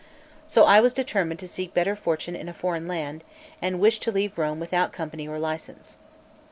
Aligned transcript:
So 0.47 0.63
I 0.65 0.79
was 0.79 0.93
determined 0.93 1.39
to 1.41 1.47
seek 1.47 1.75
better 1.75 1.95
fortune 1.95 2.35
in 2.35 2.49
a 2.49 2.55
foreign 2.55 2.87
land, 2.87 3.23
and 3.61 3.79
wished 3.79 4.01
to 4.01 4.11
leave 4.11 4.39
Rome 4.39 4.59
without 4.59 4.91
company 4.91 5.27
or 5.27 5.37
license. 5.37 5.99